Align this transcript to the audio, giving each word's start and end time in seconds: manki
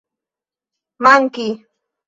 manki 1.03 1.47